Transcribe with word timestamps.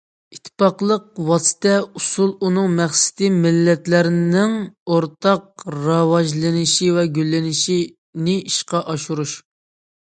ئىتتىپاقلىق 0.35 1.03
ۋاسىتە، 1.27 1.73
ئۇسۇل، 1.99 2.31
ئۇنىڭ 2.47 2.73
مەقسىتى 2.79 3.29
مىللەتلەرنىڭ 3.43 4.57
ئورتاق 4.95 5.67
راۋاجلىنىشى 5.77 6.93
ۋە 6.99 7.07
گۈللىنىشىنى 7.21 8.37
ئىشقا 8.43 8.87
ئاشۇرۇش. 8.91 9.41